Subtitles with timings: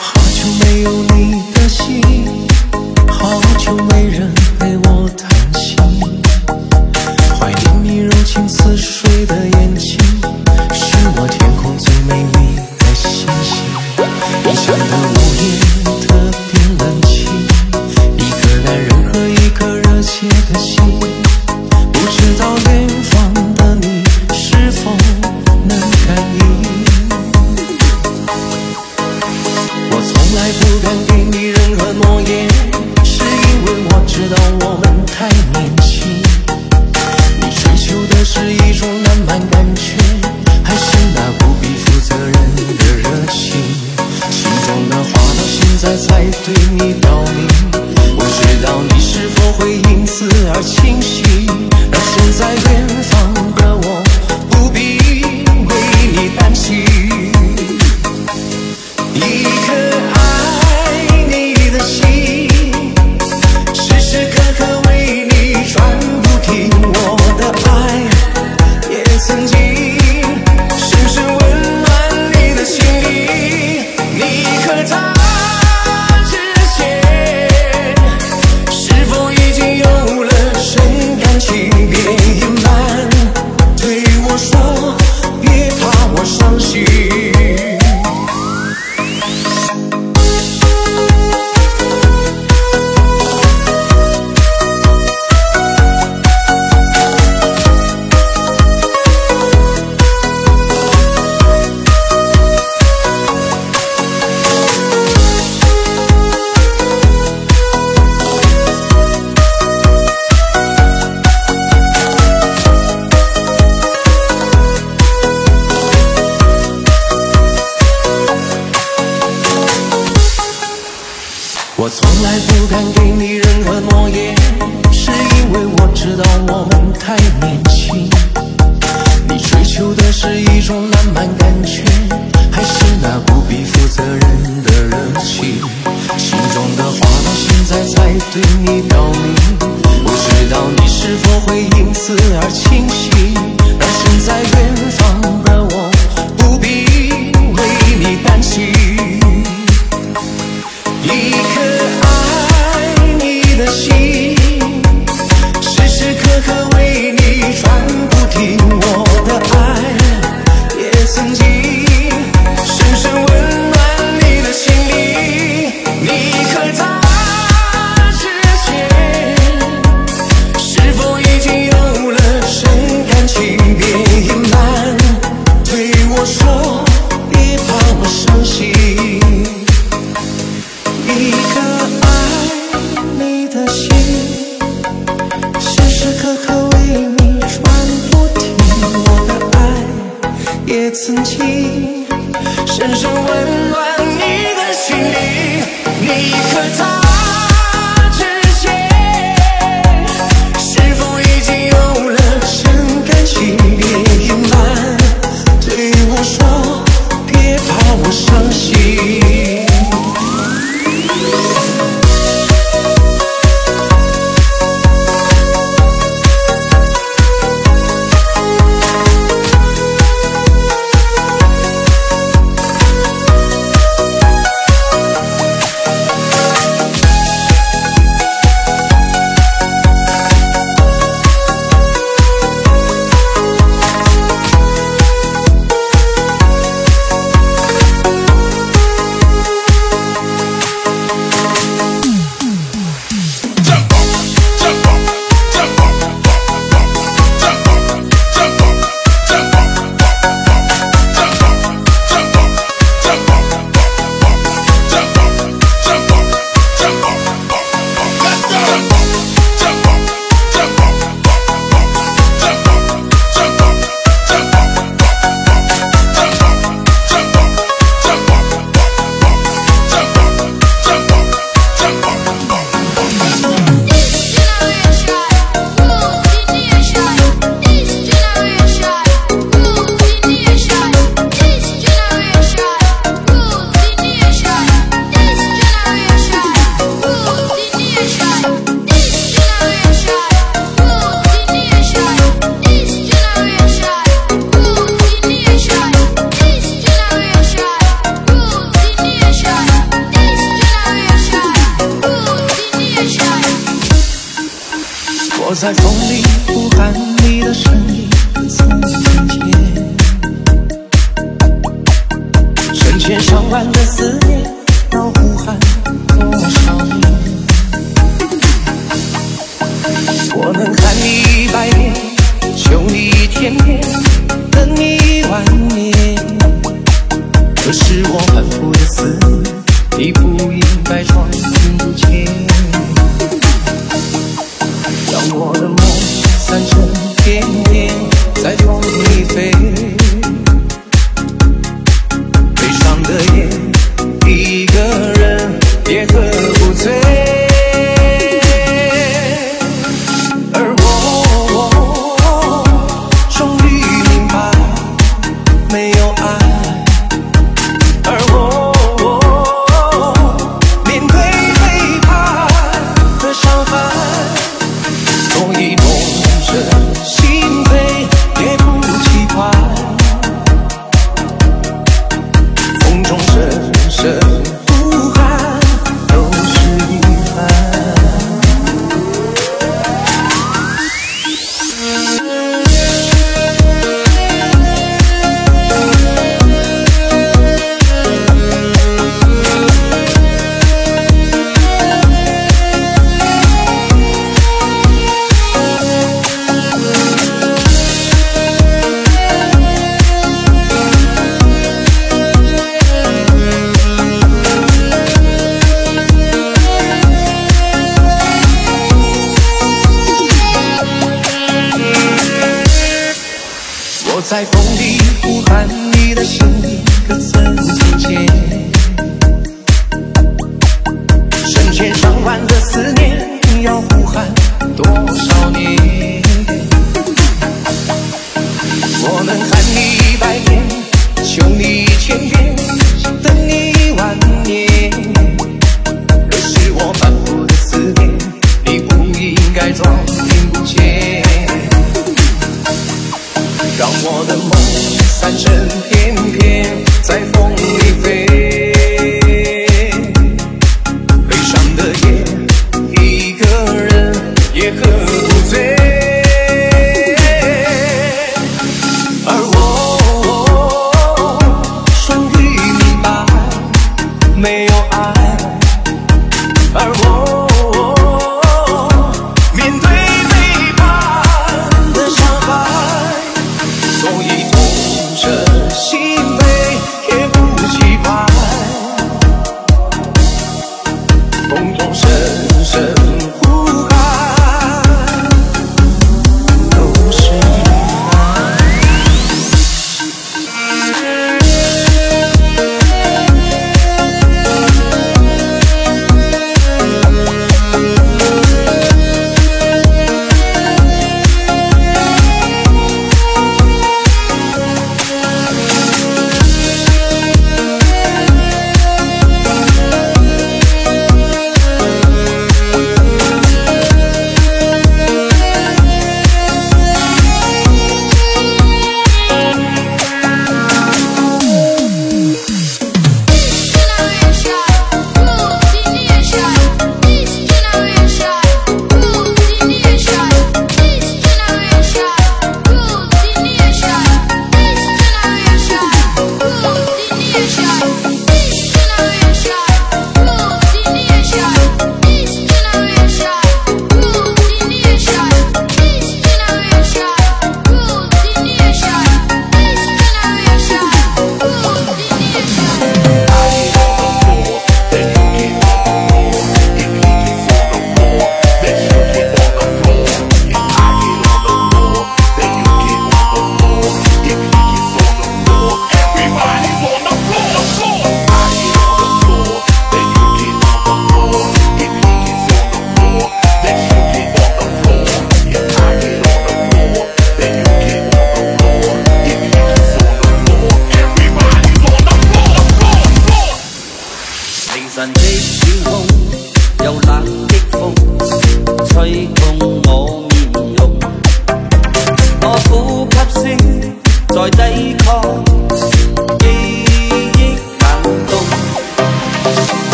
[0.00, 2.00] 好久没有你的信
[3.06, 4.27] 好久没人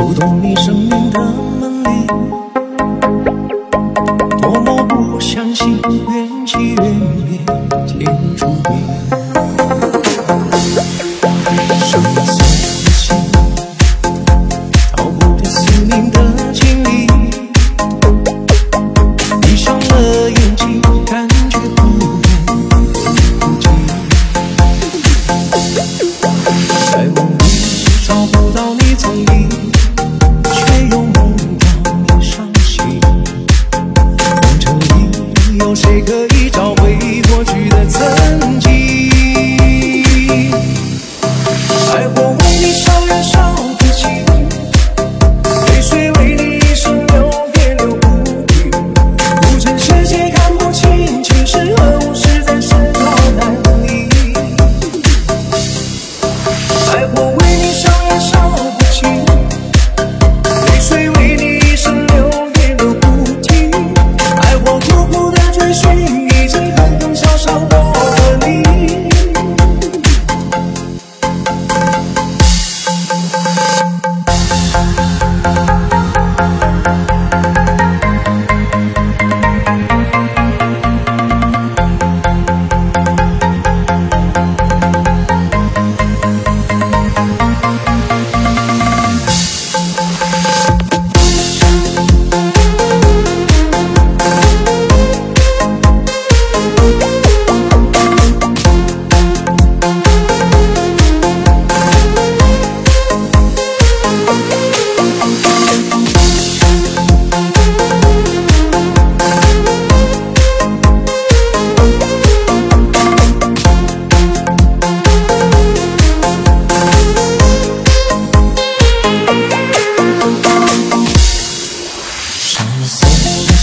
[0.00, 0.89] 触动你生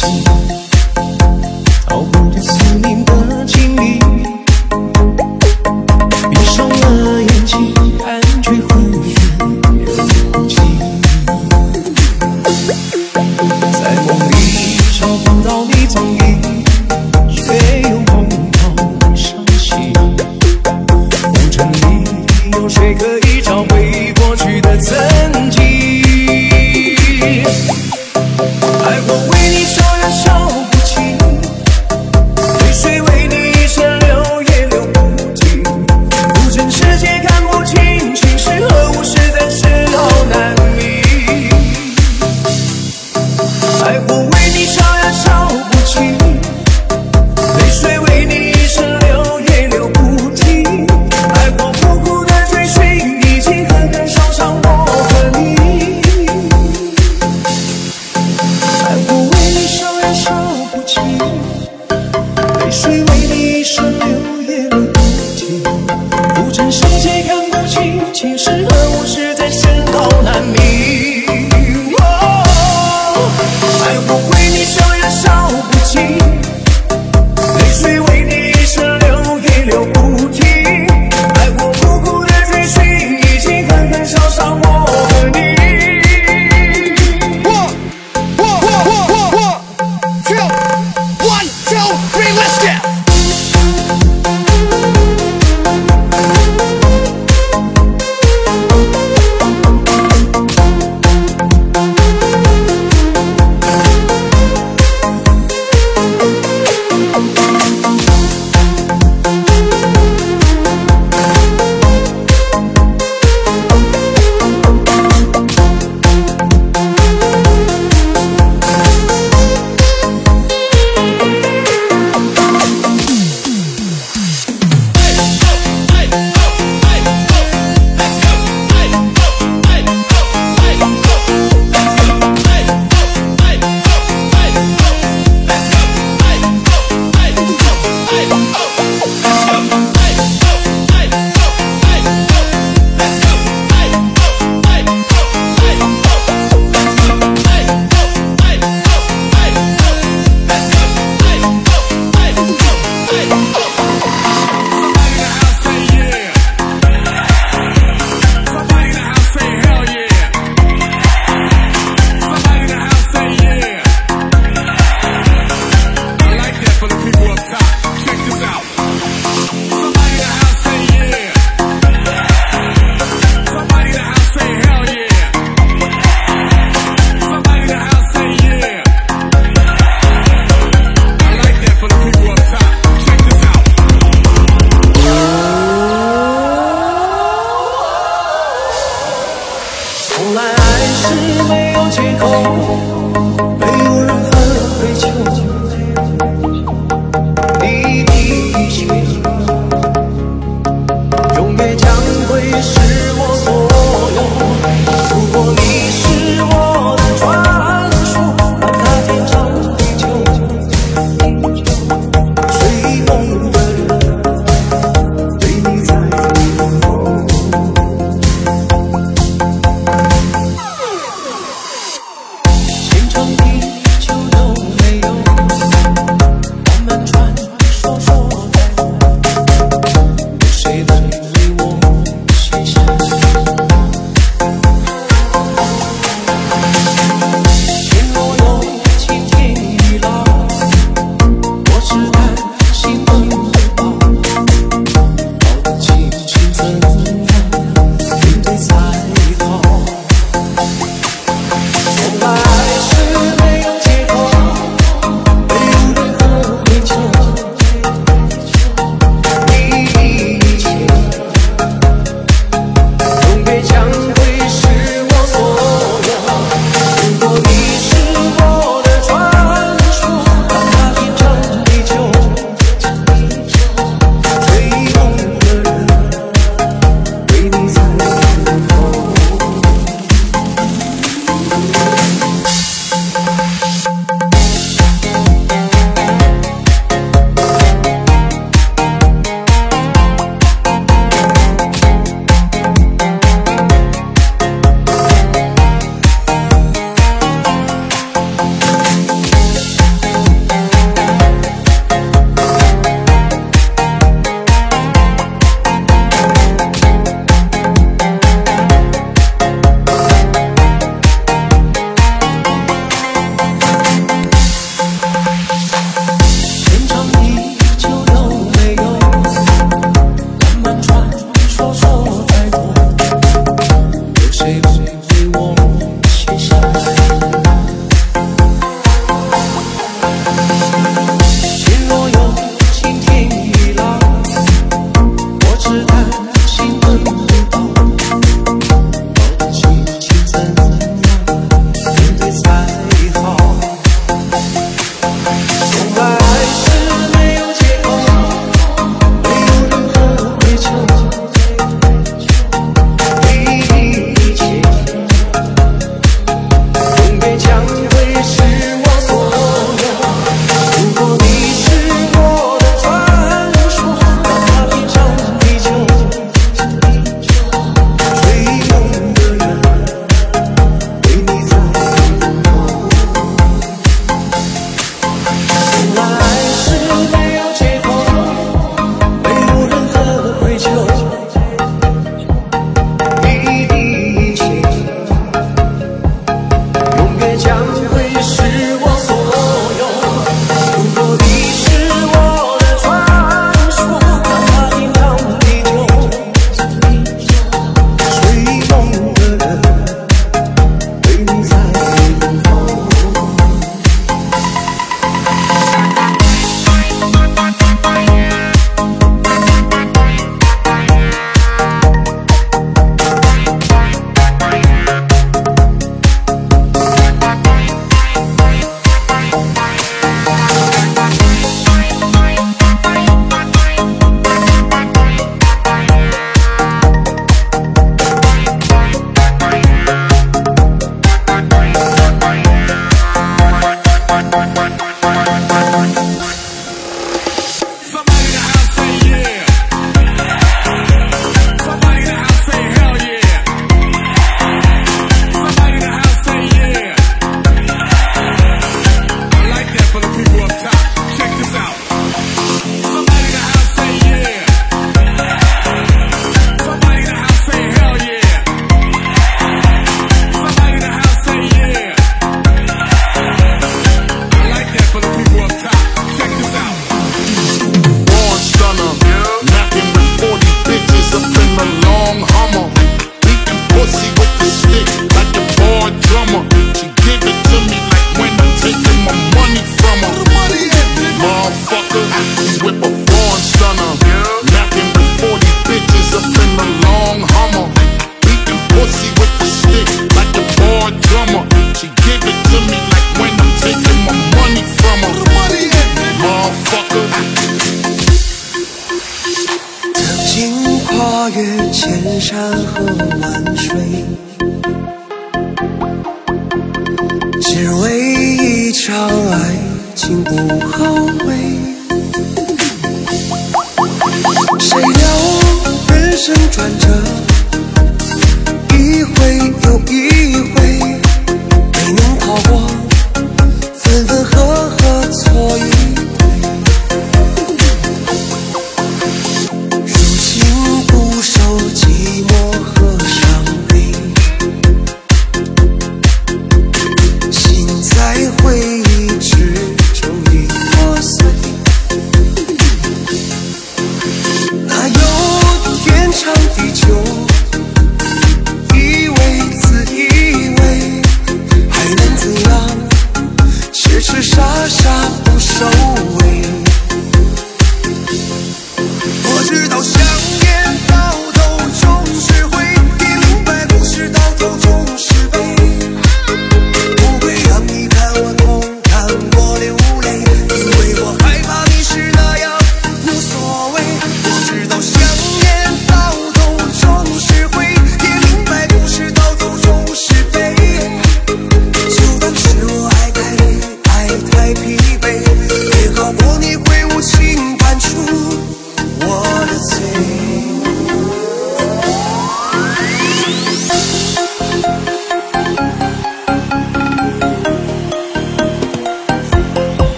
[0.00, 0.39] see.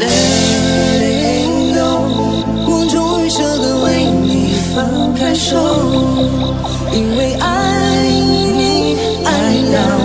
[0.00, 1.78] 泪流，
[2.66, 5.56] 我终于舍得为你放开手，
[6.92, 9.28] 因为爱你爱
[9.72, 9.99] 到。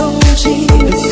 [0.00, 1.09] 空气。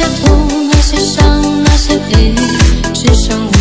[0.00, 2.34] 些痛那些伤那些悲
[2.94, 3.59] 只剩我